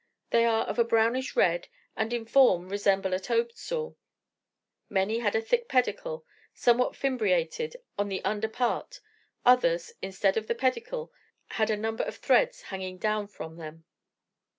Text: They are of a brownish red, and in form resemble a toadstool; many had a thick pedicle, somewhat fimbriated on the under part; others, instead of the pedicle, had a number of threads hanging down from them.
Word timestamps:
They 0.31 0.45
are 0.45 0.65
of 0.65 0.79
a 0.79 0.83
brownish 0.83 1.35
red, 1.35 1.67
and 1.95 2.11
in 2.11 2.25
form 2.25 2.69
resemble 2.69 3.13
a 3.13 3.19
toadstool; 3.19 3.99
many 4.89 5.19
had 5.19 5.35
a 5.35 5.41
thick 5.43 5.67
pedicle, 5.67 6.25
somewhat 6.55 6.95
fimbriated 6.95 7.75
on 7.99 8.07
the 8.09 8.25
under 8.25 8.47
part; 8.49 8.99
others, 9.45 9.93
instead 10.01 10.37
of 10.37 10.47
the 10.47 10.55
pedicle, 10.55 11.13
had 11.49 11.69
a 11.69 11.77
number 11.77 12.03
of 12.03 12.15
threads 12.15 12.63
hanging 12.63 12.97
down 12.97 13.27
from 13.27 13.57
them. 13.57 13.85